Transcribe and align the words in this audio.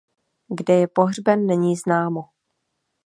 Kde 0.57 0.73
je 0.75 0.87
pohřben 0.87 1.45
není 1.45 1.75
známo. 1.75 2.21